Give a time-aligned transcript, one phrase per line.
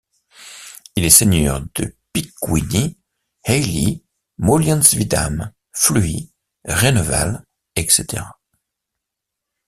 [0.95, 2.97] Il est seigneur de Picquigny,
[3.43, 4.03] Ailly,
[4.39, 6.31] Molliens-Vidame, Fluy,
[6.65, 8.23] Raineval etc.